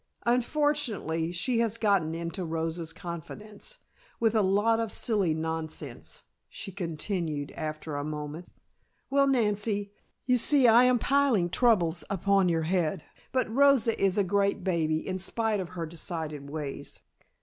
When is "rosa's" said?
2.43-2.91